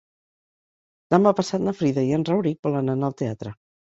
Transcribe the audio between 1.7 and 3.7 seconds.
Frida i en Rauric volen anar al teatre.